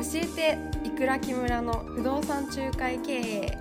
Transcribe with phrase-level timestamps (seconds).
[0.00, 3.58] 教えていくら木村の不動産仲介経営。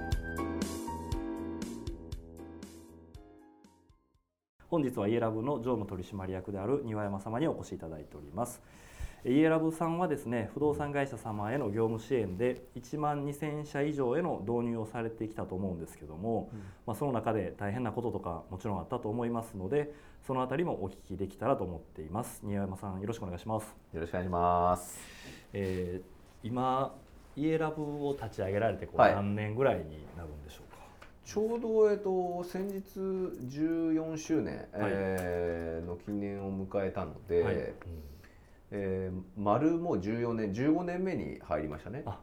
[4.70, 8.62] 本日はイエラブの常務取締役である庭山様にお越しいただいております。
[9.26, 19.94] イエラブさんはですね不動産会社様への業務支援で1万2000社以上への導入をされてきたと思うんですけども、うん、まあ、その中で大変なこととかもちろんあったと思いますので
[20.26, 22.40] そのあたりもお聞きできたらと思っています。
[22.46, 23.76] 庭山さんよろしくお願いします。
[23.94, 24.98] よろしくお願いします、
[25.52, 26.96] えー、今
[27.36, 30.90] イエラブを立ち上げられてこう何年ぐらいになるんでしょうか、はい
[31.26, 37.56] ちょうど、えっと、先日14周年、はい、えー、の記念を迎えたので、はい。
[37.56, 37.74] うん
[38.72, 42.04] えー、丸もう14年15年目に入りましたね。
[42.06, 42.20] あ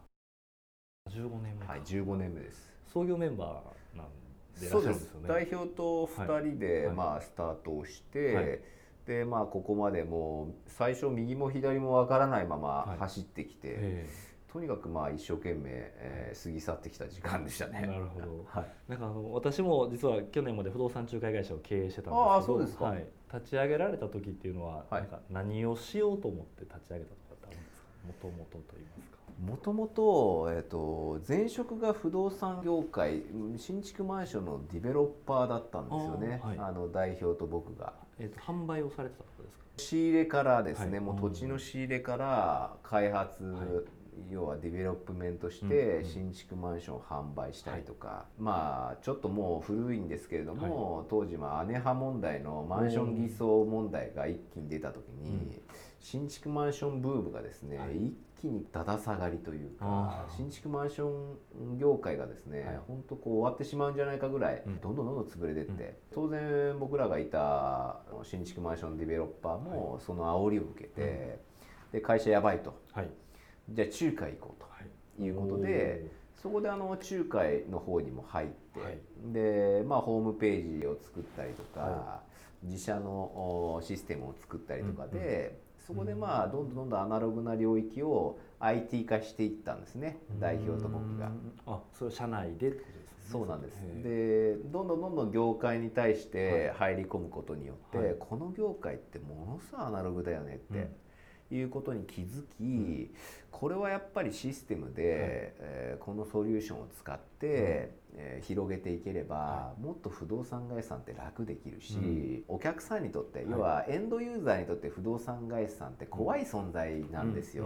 [1.10, 2.69] 15年目はい15年目です。
[2.93, 4.07] 創業メンバーなん
[4.60, 5.29] でいらっしゃるんですよね。
[5.29, 8.60] 代表と2人で、はい、まあ、スタートをして、はい、
[9.06, 17.82] でまあここまでもう最初右も左もわからないまま走ってきて、はいとにかくまあ一生懸命、えー、過ぎ去ってきた時間でしたね。
[17.82, 18.45] なるほど。
[18.48, 18.73] はい。
[18.88, 22.87] なんかあの私も実は去年まで不動産仲介会社を経営してたんですけど、ああそうですか。
[22.87, 23.07] はい。
[23.35, 28.07] 立ち上げられた時っていうのは、はい、なんか何をしようと思って立ち上げたとかってあるんですか？
[28.07, 29.05] もともとと言いますか。
[29.45, 33.23] もともとえっ、ー、と前職が不動産業界
[33.56, 36.40] 新築マンションのディベロッパーだったんですよね。
[36.42, 37.92] あはい、あの代表と僕が。
[38.18, 39.64] えっ、ー、と販売をされてたことですか？
[39.76, 43.87] 仕入れからですね、はい、もう土地の仕入れから開発、
[44.30, 55.60] 要はディベロップメントして新築マンションを販売したりとか、まあちょっともう古いんですけれども、当時は姉歯問題のマンション偽装問題が一気に出た時に、
[56.01, 71.41] 新築マンションブームがですね、一気にだだ下がりというか新築マンション業界がですね、本当こう終わってしまうんじゃないかぐらい、どんどんどんどん潰れてって、当然僕らがいた新築マンションディベロッパーもその煽りを受けて、
[71.92, 72.78] で会社やばいと。
[72.92, 73.10] はい。
[73.70, 74.66] じゃあ中華行こうと
[75.25, 75.31] い。
[75.31, 76.10] うことで、
[76.47, 78.98] そこであの中華の方にも入って、はい、
[79.32, 82.35] でまあホームページを作ったりとか、はい、
[82.66, 91.31] 自社のシステムを作ったりとかで、そこでまあどんどんどんどんアナログな領域を IT 化していったんですね、代表と僕が。
[91.66, 92.72] あそれ社内で
[93.31, 93.81] そうなんです。
[94.03, 100.88] でどんどんどんどん業界に対して入り込むことによって、はい、この業界ってものすごいアナログだよねって、
[101.55, 103.10] いうことに気づき、うん、
[103.50, 105.12] これはやっぱりシステムで、はい、
[105.60, 117.65] えー、このソリューションを使って、うん、えー、広げていければ、はい、もっと不動産会社さんって楽できるし、うん、お客さんにとって、要はエンドユーザーにとって不動産会社さんって怖い存在なんですよ。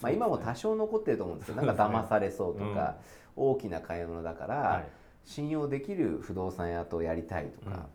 [0.00, 2.96] まあ、今も多少残ってると思うんですけど、なんか騙されそうとか、
[3.36, 4.86] 大きな買い物だから、
[5.24, 7.86] 信用できる不動産屋とやりたいとか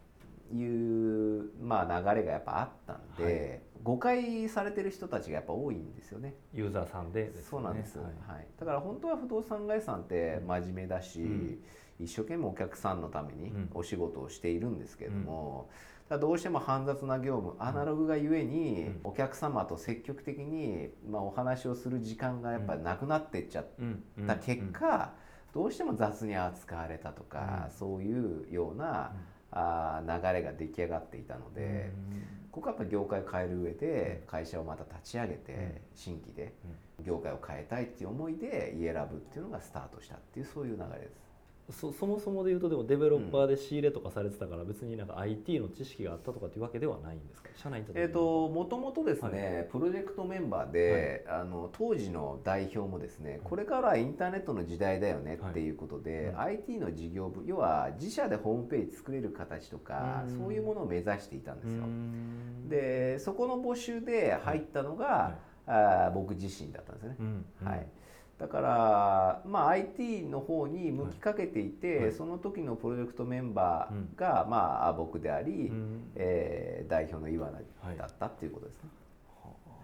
[0.57, 6.33] いう、まあ、流れがやっぱあったんで、誤解されてる人たちがやっぱ多いんですよね。
[6.53, 11.59] ユーザーさんで、ね、そうなんです、はい、はい、だから本当は不動産会社さんって真面目だし、うん、
[11.99, 15.69] 一生懸命お客さんのためにお仕事をしているんですけれども、
[16.09, 23.65] うん、どうしても煩雑な業務アナログがゆえに、お客様と積極的に、まあ、お話をする時間がやっぱりなくなっていっちゃっ
[24.25, 25.13] た結果、
[25.53, 29.13] どうしても雑に扱われたとか、そういうような、
[29.51, 31.91] あ流れが出来上がっていたので、
[32.51, 36.53] ここはやっぱ業界を変える上で会社をまた立ち上げて新規で
[37.05, 41.34] 業界を変えたいっていう思いでイエラブっていうのがスタートしたっていうそういう流れです。
[41.71, 47.49] そそもそもで言うとでもデベロッパーで仕入れとかされてたから別になんか IT の知識があったとかっていうわけではないんですか？
[47.55, 61.83] 社内えーと、もともとですね、はい、プロジェクトメンバーで、はい、あの当時の代表もですねこれからインターネットの時代だよねっていうことで、はい、IT の事業部要は自社でホームページ作れる形とかそういうものを目指していたんですよ。
[62.69, 65.35] でそこの募集で入ったのが、は
[65.67, 65.71] い、
[66.07, 67.15] あ僕自身だったんですね。
[67.19, 67.45] うん。
[67.61, 67.87] うん、はい
[68.37, 78.89] だから、まあ、IT の方に向きかけていて、はい、その時のプロジェクトメンバーが、うん、まあ、僕であり、うん、えー、代表の岩名だったっていうことですね。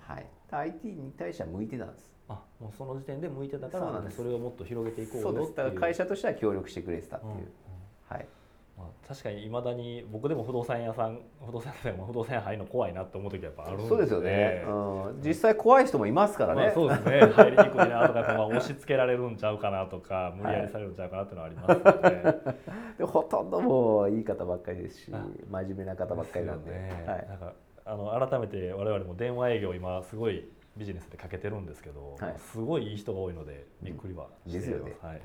[0.01, 2.11] はい、はい、IT に対しては向いてたんです。
[2.27, 5.55] あもうその時点で向いてたからそれをもっと広げていこうそうです。
[5.55, 7.45] だから会社としては協力してくれてたっていう、うん、
[8.07, 8.27] はい
[8.81, 13.87] まあ、確かにいまだに僕でも不動産屋さん不動産屋さんも不動産屋入るの怖いなって思う時はやっぱあるんで。
[13.87, 17.33] そうですよね、うん、実際怖い人もいますからね、まあ、そうですね。
[17.33, 22.55] 入りにくいなとか、まあ、押し付けられるんちゃうかなとか無理やりされるんちゃうかなっていうのはありますの では
[22.95, 27.53] い、でほとんどもういい方ばっかりですし真面目な方ばっかりなんで、ね、はい、なんか
[27.85, 35.19] あの改めて我々も電話営業今すごいビジネスでかけてるんですけど、はい、すごいいい人が多いのでびっくりはしてます、うん、ですよね、はい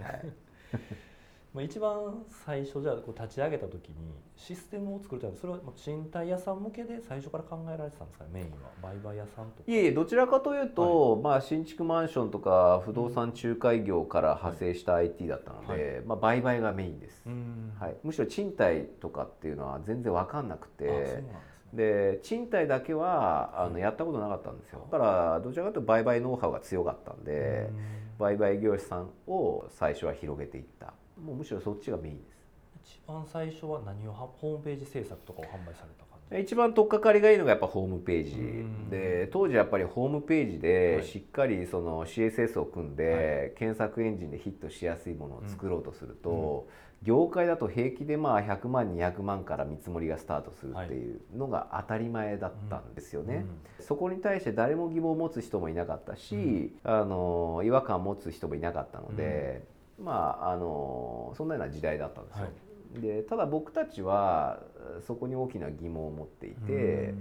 [1.57, 3.95] まあ一番最初じゃあこう立ち上げた時に
[4.37, 8.71] システムを作るためにそれは賃貸屋さん向けで最初から考えられてたんですかねメインは？
[8.83, 9.65] 売買屋さんとか？
[9.67, 17.73] いえいえどちらかというと、まあ、新築マンションとか不動産仲介業から派生した IT だったので、まあ、売買がメインです、うん。
[17.81, 21.57] はい、むしろ賃貸とかっていうのは全然分かんなくてですね。
[21.73, 24.87] で賃貸だけはあのやったことなかったんですよ。
[24.93, 27.71] だからどちらかというと売買ノウハウが強かったんで
[28.19, 30.95] 売買業者さんを最初は広げていった。
[31.23, 32.37] もうむしろそっちがメインです。
[32.85, 36.16] 一番最初は何をホームページ制作とかを販売されたか。
[36.33, 38.91] 一番取っかかりがいいのがやっぱホームページうん。
[38.91, 41.07] で当時やっぱりホームページはでい。
[41.07, 46.67] しっかりその CSS を組んでは検索エンジンでヒットしやすいものを作ろうとすると
[47.03, 53.47] 業界だと平気でまあ100万200万から見積もりがスタートするっていうのが当たり前だったんですよね。
[53.81, 59.63] そこに対して誰も疑問を持つ人もいなかったし、あの違和感を持つ人もいなかったので、
[60.03, 62.45] まああのそんなような時代だったんですよ。
[62.45, 62.66] はい
[63.01, 64.61] でただ僕たちは
[65.07, 67.15] そこに大きな疑問を持っていて、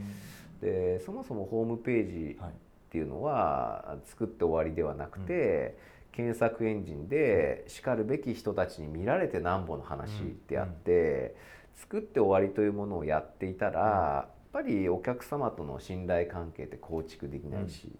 [0.62, 5.78] でそもそもホームページはいっていうのは作って終わりではなくて、
[6.14, 10.12] 検索エンジンでしかるべき人たちに見られてなんぼの話
[10.48, 11.36] であって、
[11.76, 17.92] 作って終わりというものをやっていたら、やっぱりお客様との信頼関係って構築できないし、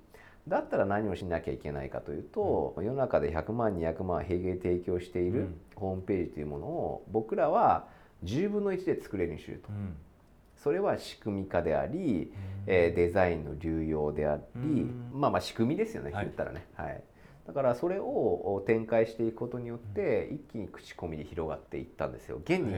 [0.48, 5.56] だったら何をしなきゃいけないかというと、世の中で100万200万平芸提供しているうん。
[5.76, 7.88] ホームページというものを僕らは
[8.24, 9.70] 10分の1で作れるようにすると。
[9.70, 9.96] うん。
[10.56, 12.32] それは仕組み化であり、
[12.68, 15.12] えーデザインの流用であり、うん。
[15.14, 16.26] まあまあ仕組みですよね、はい。
[16.26, 17.04] 言ったらね、はい、
[17.46, 22.38] だからそれを展開していくことによって一気に口コミで広がっていったんですよ。
[22.44, 22.74] 現に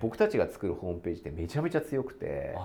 [0.00, 2.56] 僕たちが作るホームページってめちゃめちゃ強くて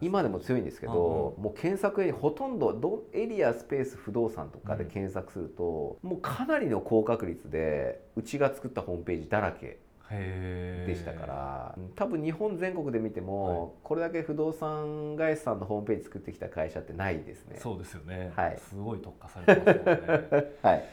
[0.00, 17.58] 今でも強いんですけど、もう検索にほとんどどエリアスペース不動産とかで検索すると、もうかなりの高確率でうちが作ったホームページだらけでしたから多分日本全国で見ても、これだけ不動産会社さんのホームページ作ってきた会社ってないですね。
[17.60, 18.58] そうですよね、はい。
[18.68, 20.52] すごい特化されてますよね。
[20.62, 20.84] はい、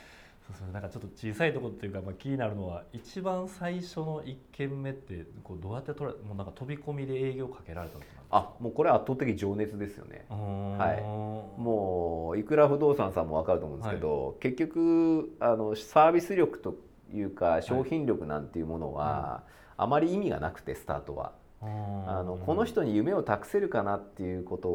[0.48, 10.26] そうそうなんかちょっと小さいところっていうか、まあ、気になるのは一番最初の1件目ってこうどうやって取らもうなんか飛び込みで営業かけられたのかあもうこれ圧倒的情熱ですよね。
[10.30, 16.76] なはいももういくら不動産さんも分かると思うんですけど、結局あのサービス力と
[17.14, 19.44] いうか商品力なんていうものは、
[19.78, 21.34] あまり意味がなくてスタートは。
[21.62, 24.70] あのこの人に夢を託せるかなっていうこと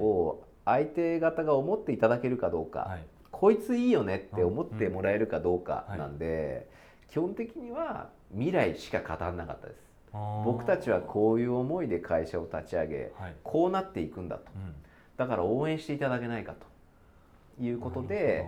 [0.00, 3.06] を相手方が思っていただけるかどうか、はい。
[3.30, 6.68] こいついいよねって思ってもらえるかどうかなんで、
[7.10, 9.80] 基本的には未来しか語らなかったです。
[10.44, 13.34] 僕たちはこういう思いで会社を立ち上げはい。
[13.42, 14.44] こうなっていくんだと。
[14.54, 14.74] うん。
[15.16, 18.44] だから応援していただけないかということなでる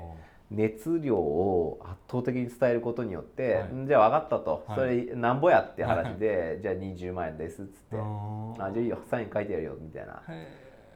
[0.51, 3.75] 熱量を圧倒的に伝えることによって、はい。
[3.75, 4.79] んじゃあ分かったと、はい。
[4.79, 8.99] それなんぼやって話で、じゃあ20万円ですっつって、あじゃあいいよ。
[9.11, 10.23] サイン書いてやるよみたいな。
[10.29, 10.49] へ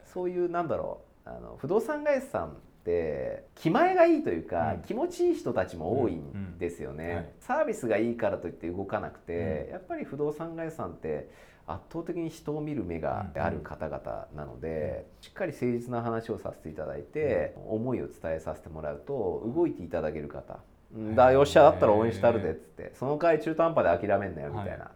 [0.04, 1.28] そういうなんだろう。
[1.28, 4.82] あの不動産会社さんって気前がいいというか、うん。
[4.82, 7.11] 気持ちいい人たちも多いんですよね、うん。
[7.11, 7.26] うんはい。
[7.40, 11.31] サービスがいいからといって動かなくて、うやっぱり不動産会社さんって
[11.67, 20.58] 圧倒的に人を見る目がある方々なので、しっかり誠実な話をさせていただいて、思いを伝えさせてもらうと動いていただける方
[20.94, 22.93] 「うんだよっしゃだったら応援してあるで」っつって。
[22.94, 24.90] その代わり中途半端で諦めんなよみたいな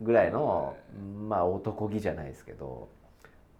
[0.00, 0.76] ぐらいの、
[1.28, 2.88] まあ男気じゃないですけど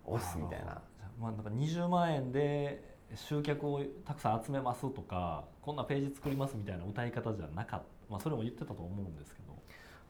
[0.07, 0.83] 押すみたいな。
[1.21, 9.51] まあなんか20万円で集客をたくさん集めますとかこんなページ作りますみたいな歌い方じゃなかった、まあ、それも言ってたと思うんですけど。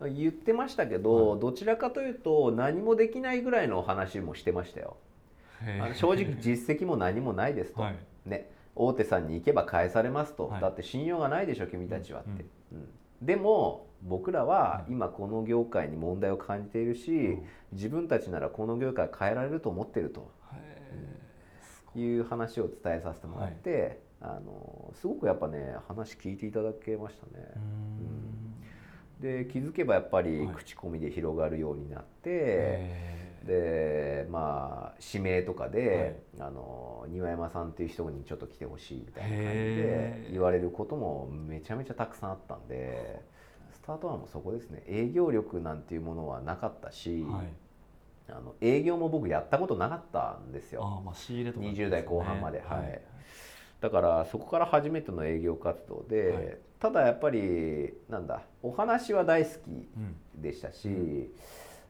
[0.09, 1.41] 言ってましたけど、はい。
[1.41, 4.97] どちらかというと何もできないぐらいの話もしてましたよ。
[5.63, 7.97] あの正直実績も何もないですと、はい。
[8.25, 10.61] ね、大手さんに行けば返されますと、はい。
[10.63, 12.89] だって信用がないでしょ君たちはって、うんうん。
[13.21, 17.47] でも僕らはうん今この業界に問題を感じているし、うん。
[17.73, 20.31] 自分たちならこの業界変えられると思ってると
[21.97, 27.45] いう話を伝えさせてもらって、あのすごくやっぱね話聞いていただけましたね。
[29.21, 30.55] で気づけばやっぱりはい。
[30.55, 43.23] 口コミで広がるようになって、へでまあ指名とかで、あの庭山さんっていう人にちょっと来てほしいみたいな感じで言われることもめちゃめちゃたくさんあったんで
[43.73, 44.83] スタートはもうそこですね。
[44.87, 47.47] 営業力なんていうものはなかったし、ーはい
[48.31, 50.83] あの営業も僕やったことなかったんですよ。
[50.85, 52.61] あーまあ仕入れとか20代後半まで。
[52.61, 52.89] ははい。
[52.89, 52.99] い
[53.81, 56.59] だからそこから初めての営業活動で、はい。
[56.79, 59.71] ただやっぱりなんだお話は大好きう
[60.01, 60.43] ん。
[60.43, 61.33] でしたし、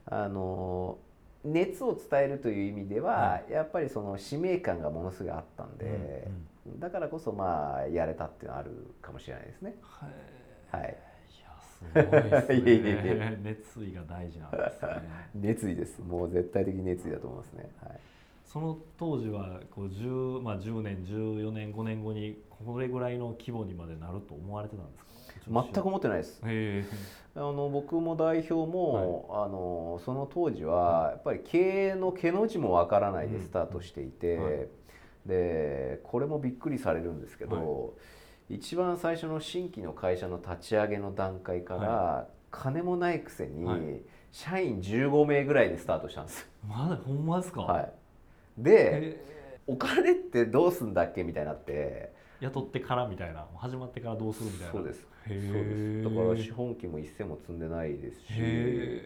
[0.07, 0.99] あの
[1.45, 6.29] 熱を伝えるという意味では、はやっぱりその使命感がものすごいあったんで、
[6.79, 8.71] だからこそまあやれたっていうのはある
[9.01, 9.75] かもしれないですね。
[9.83, 10.11] はい
[10.71, 10.97] はい、
[11.81, 12.57] すすごいですね。
[12.57, 14.89] いえいえいえ熱意が大事なんですね。
[15.35, 16.01] 熱意です。
[16.01, 18.01] もう絶対的に熱意だと思いますね、はい、
[18.45, 25.11] その当時はこう 10,、まあ、10年14年5年後にこれぐらいの規模にまでなると思われてたんですか？
[25.73, 26.41] 全く思ってないです。
[26.45, 26.85] へ
[27.37, 34.69] あの僕も代表も、あのその当時はやっぱり経営の毛の字もわからないでスタートしていて、うんはい。
[35.27, 37.95] でこれもびっくりされるんですけど、
[38.51, 43.81] 一番最初の新規の会社の立ち上げの段階から、金もないくせに、はい。
[44.33, 46.49] 社員15名ぐらいでスタートしたんです。
[46.69, 47.93] まだほんまですか、はい、
[48.59, 49.25] でへ
[49.67, 54.73] お金ってどうすんだっけみたいになってー雇ってからみたいな始まってからどうするみたいな。
[54.73, 55.07] そうです。
[55.27, 56.15] へそうーです。
[56.17, 59.03] だから資本金も一銭も積んでないですしへ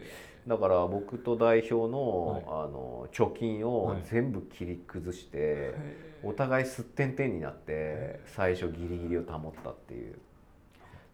[0.46, 2.42] だから僕と代表の,、はい。
[2.42, 4.02] あの貯金をはい。
[4.10, 10.16] 全部切り崩して、えお互いすってんてんになって最初ギリギリを保ったっていう。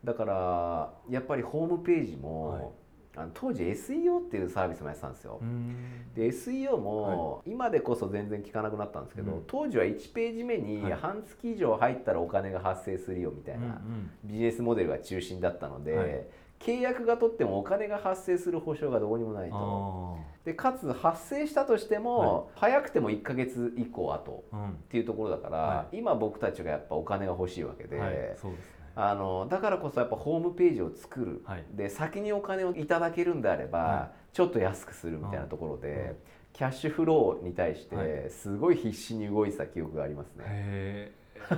[0.05, 2.75] だからやっぱりホームページも、
[3.17, 5.75] あの当時 SEO っていうサービスもやってたんですよ、うん。
[6.15, 9.45] で SEO も今でこそ全然聞かなくなったんですけど、うん。
[9.47, 10.93] 当時は1ページ目にはい。
[10.93, 13.81] 半月以上入ったらお金が発生するよみたいな、
[14.25, 16.27] ビジネスモデルが中心だったので、はい。
[16.61, 20.17] 契約が取ってもお金が発生する保証がどうにもないと。
[20.19, 28.13] あでかつ発生したとしても、早くても1ヶ月以降後っていうところだから、は今僕たちがやっぱお金が欲しいわけで、はい。
[28.37, 31.65] そうですねあのだからこそやっぱホームページを作る、はい。
[31.73, 36.17] で先にお金をいただけるんであれば、はちょっと安くするみたいなところで、うん。
[36.53, 38.07] キャッシュフローに対しはい。
[38.07, 41.13] てすごい必死に動いてた記憶がありますね。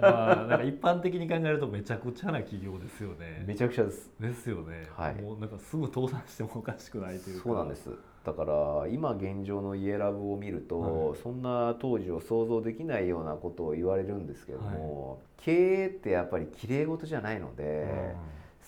[0.00, 3.44] まあなんか一般的に考えるとめちゃくちゃな企業ですよね。
[3.46, 4.10] めちゃくちゃです。
[4.20, 5.20] ですよね、はい。
[5.20, 7.42] もうなんかすぐ倒産してもおかしくないというか。
[7.44, 7.90] そうなんです
[8.28, 11.18] だから今現状のイエラブを見ると、はい。
[11.22, 18.14] そんな当時を想像できないようなことを言われるんですけれども、経営ってやっぱり綺麗事じゃないので、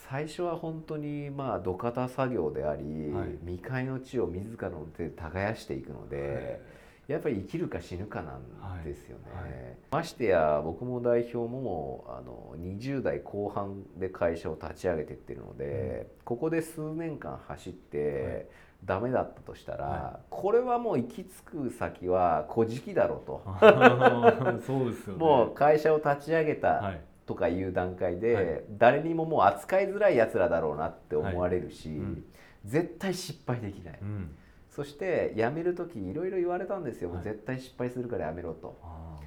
[0.09, 3.29] 最初は本当にまあ土方作業であり、はい。
[3.45, 6.63] 未開の地を自らの手で耕していくので、
[7.07, 9.43] やっぱり生きるか死ぬかなんですよね、はい。
[9.43, 9.77] はい。
[9.91, 18.49] ましてや僕も代表もあの20代後半で会社を立ち上げていってるので、ここで数年間走って、
[18.85, 23.43] ダメだったとしたら、はこれはもう行き着く先は「古事記」だろうと、
[24.67, 25.19] そうですよね。
[25.19, 27.01] もう会社を立ち上げた、はい。
[27.27, 28.65] とかいう段階で、はい。
[28.71, 32.25] 誰にももう扱いづらいやつらだろうなって思われるし、はいうん。
[32.65, 34.35] 絶対失敗できない、うん。
[34.69, 37.23] そして辞める時いろいろ言われたんですよ、はい。
[37.23, 38.77] 絶対失敗するから辞めろと。
[38.83, 39.21] あ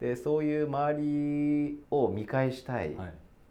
[0.00, 2.94] でそういう周りを見返したい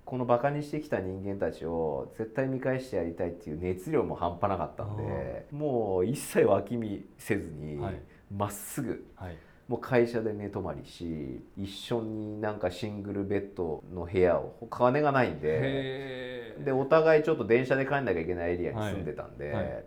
[0.05, 7.99] このバカにしてきた人間たちを絶対見返してやりたいっていう熱量も半端なかったんでもう一切脇見せずにはい。
[8.31, 9.35] ま、っすぐはい。
[9.67, 19.63] もう会社で寝泊まりし一緒になんかシングルベッドの部屋を金がないんでへでお互いちょっと電車で帰んなきゃいけないエリアに住んでたんで、はい。
[19.63, 19.85] はい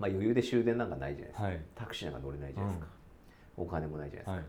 [0.00, 1.60] まあ、余裕で終電なんかないじゃないですか、はい。
[1.76, 2.88] タクシーなんか乗れないじゃないですか、
[3.56, 4.44] お金もないじゃないですか、はい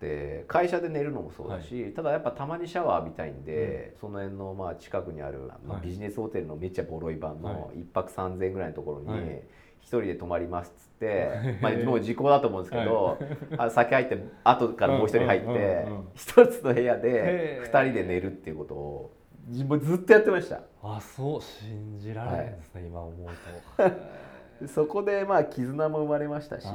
[0.00, 9.42] で会社で寝るのもそうだし、ただやっぱたまにシャワー浴びたいんで、その辺のまあ近くにある、まあ、はいビジネスホテルのめっちゃボロい版のは1泊3000円ぐらいのところに、はい。
[9.80, 11.30] 一人で泊まりますっつって、
[11.62, 13.18] まあ、もう時効だと思うんですけど、
[13.56, 16.08] あ先入って後からもう一人入ってうんうんうんうん。
[16.14, 19.12] 一つの部屋へでー二人で寝るっていうことを
[19.48, 20.60] ずっとやってました。
[20.82, 23.28] あそう信じられないですね、今思う
[23.76, 23.84] と
[24.66, 26.66] そこでまあ絆も生まれましたし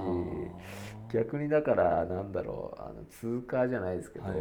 [1.12, 4.36] 逆にだからなんだろうあの通過じゃないですけど、はい。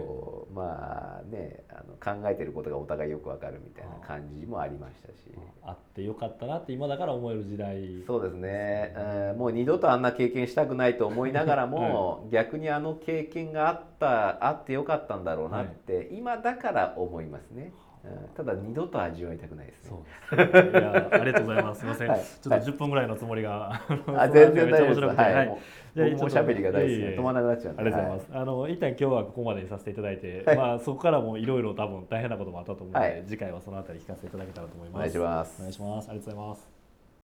[0.54, 5.14] まあねあの考えてることがお互いよくわかるみたいな感じもありましたし。
[5.62, 8.02] あってよかったなって今だから思える時代。
[8.06, 17.89] そうですね、えーもう二度とあんな経験したくないと思いながらも、 逆にあの経験があったあってよかったんだろうなって、今だから思いますね、うん
[18.34, 19.90] ただ二度と味わいたくないですね。
[19.90, 20.52] そうです。
[20.52, 21.80] ねいやありがとうございます。
[21.80, 22.20] すみません、はい。
[22.20, 23.82] ちょっと10分ぐらいのつもりが、
[24.16, 25.00] あ全然大丈夫です。
[25.20, 25.34] はい。
[25.34, 25.58] はい。
[25.94, 28.28] じゃあ僕もおしゃべりが大好き止まらなくなっちゃうありがとうございます。
[28.32, 30.56] あの一旦今日はここまでにさせていただいて、はい。
[30.56, 33.24] まあそこからもいろいろ多分大変なこともあったと思うので、はい。
[33.26, 34.96] 次回はそのあたり聞かせていただけたらと思います。
[34.96, 35.56] お願いします。
[35.58, 36.08] お願いします。
[36.08, 36.69] ありがとうございます。